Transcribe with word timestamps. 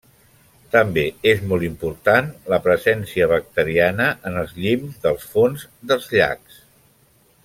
També 0.75 1.01
és 1.31 1.43
molt 1.51 1.65
important 1.67 2.31
la 2.53 2.59
presència 2.69 3.27
bacteriana 3.33 4.09
en 4.31 4.41
els 4.45 4.57
llims 4.63 4.97
del 5.05 5.21
fons 5.27 5.67
dels 5.93 6.09
llacs. 6.19 6.61